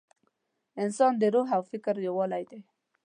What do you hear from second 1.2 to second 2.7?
روح او فکر یووالی دی.